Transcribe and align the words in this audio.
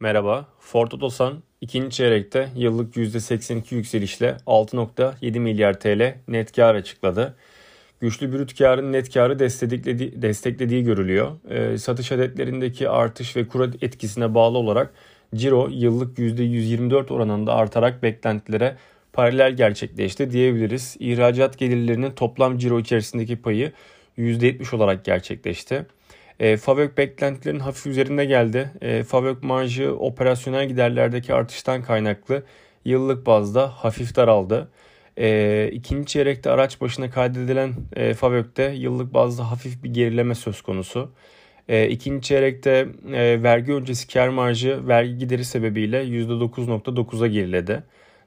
Merhaba. 0.00 0.46
Ford 0.60 0.92
Otosan 0.92 1.42
ikinci 1.60 1.96
çeyrekte 1.96 2.48
yıllık 2.56 2.96
%82 2.96 3.74
yükselişle 3.74 4.36
6.7 4.46 5.38
milyar 5.38 5.80
TL 5.80 6.14
net 6.28 6.52
kar 6.52 6.74
açıkladı. 6.74 7.36
Güçlü 8.00 8.32
brüt 8.32 8.58
karın 8.58 8.92
net 8.92 9.14
karı 9.14 9.38
desteklediği, 10.22 10.84
görülüyor. 10.84 11.50
E, 11.50 11.78
satış 11.78 12.12
adetlerindeki 12.12 12.88
artış 12.88 13.36
ve 13.36 13.48
kur 13.48 13.72
etkisine 13.82 14.34
bağlı 14.34 14.58
olarak 14.58 14.94
ciro 15.34 15.68
yıllık 15.70 16.18
%124 16.18 17.12
oranında 17.12 17.54
artarak 17.54 18.02
beklentilere 18.02 18.76
paralel 19.12 19.56
gerçekleşti 19.56 20.30
diyebiliriz. 20.30 20.96
İhracat 21.00 21.58
gelirlerinin 21.58 22.10
toplam 22.10 22.58
ciro 22.58 22.80
içerisindeki 22.80 23.36
payı 23.36 23.72
%70 24.18 24.76
olarak 24.76 25.04
gerçekleşti. 25.04 25.86
E, 26.40 26.56
Favök 26.56 26.98
beklentilerin 26.98 27.58
hafif 27.60 27.86
üzerinde 27.86 28.24
geldi. 28.24 28.70
E, 28.80 29.02
Favök 29.02 29.42
marjı 29.42 29.94
operasyonel 29.94 30.68
giderlerdeki 30.68 31.34
artıştan 31.34 31.82
kaynaklı 31.82 32.42
yıllık 32.84 33.26
bazda 33.26 33.68
hafif 33.68 34.16
daraldı. 34.16 34.68
E, 35.16 35.70
ikinci 35.72 36.06
çeyrekte 36.06 36.50
araç 36.50 36.80
başına 36.80 37.10
kaydedilen 37.10 37.74
e, 37.96 38.14
Favök'te 38.14 38.62
yıllık 38.76 39.14
bazda 39.14 39.50
hafif 39.50 39.84
bir 39.84 39.94
gerileme 39.94 40.34
söz 40.34 40.62
konusu. 40.62 41.12
E, 41.68 41.88
ikinci 41.88 42.28
çeyrekte 42.28 42.88
e, 43.12 43.42
vergi 43.42 43.72
öncesi 43.72 44.08
kar 44.08 44.28
marjı 44.28 44.88
vergi 44.88 45.18
gideri 45.18 45.44
sebebiyle 45.44 46.04
%9.9'a 46.04 47.26
geriledi. 47.26 47.82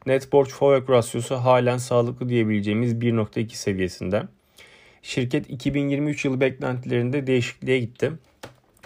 Net 0.06 0.32
borç 0.32 0.50
Favök 0.50 0.90
rasyosu 0.90 1.36
halen 1.36 1.78
sağlıklı 1.78 2.30
diyebileceğimiz 2.30 2.94
1.2 2.94 3.56
seviyesinde. 3.56 4.24
Şirket 5.02 5.50
2023 5.50 6.26
yılı 6.26 6.40
beklentilerinde 6.40 7.28
değişikliğe 7.28 7.80
gitti. 7.80 8.12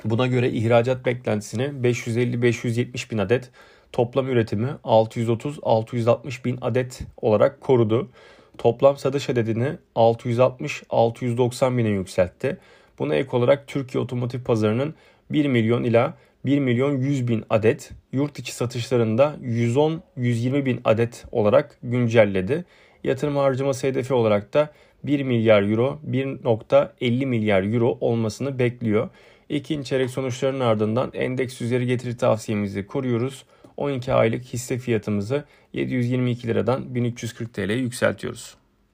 Buna 0.05 0.27
göre 0.27 0.49
ihracat 0.49 1.05
beklentisini 1.05 1.63
550-570 1.63 3.11
bin 3.11 3.17
adet, 3.17 3.51
toplam 3.91 4.27
üretimi 4.27 4.67
630-660 4.83 6.45
bin 6.45 6.57
adet 6.61 7.01
olarak 7.17 7.61
korudu. 7.61 8.09
Toplam 8.57 8.97
satış 8.97 9.29
adedini 9.29 9.71
660-690 9.95 11.77
bine 11.77 11.89
yükseltti. 11.89 12.57
Buna 12.99 13.15
ek 13.15 13.37
olarak 13.37 13.67
Türkiye 13.67 14.03
otomotiv 14.03 14.43
pazarının 14.43 14.95
1 15.29 15.45
milyon 15.45 15.83
ila 15.83 16.17
1 16.45 16.59
milyon 16.59 16.97
100 16.97 17.27
bin 17.27 17.43
adet, 17.49 17.91
yurt 18.11 18.39
içi 18.39 18.55
satışlarında 18.55 19.35
110-120 19.41 20.65
bin 20.65 20.81
adet 20.83 21.25
olarak 21.31 21.77
güncelledi. 21.83 22.65
Yatırım 23.05 23.35
harcaması 23.35 23.87
hedefi 23.87 24.13
olarak 24.13 24.53
da 24.53 24.69
1 25.03 25.23
milyar 25.23 25.63
euro 25.63 25.99
1.50 26.11 27.25
milyar 27.25 27.63
euro 27.73 27.97
olmasını 28.01 28.59
bekliyor. 28.59 29.09
İkinci 29.49 29.89
çeyrek 29.89 30.09
sonuçlarının 30.09 30.59
ardından 30.59 31.11
endeks 31.13 31.61
üzeri 31.61 31.87
getiri 31.87 32.17
tavsiyemizi 32.17 32.87
koruyoruz. 32.87 33.45
12 33.77 34.13
aylık 34.13 34.43
hisse 34.45 34.77
fiyatımızı 34.77 35.43
722 35.73 36.47
liradan 36.47 36.95
1340 36.95 37.53
TL'ye 37.53 37.77
yükseltiyoruz. 37.77 38.55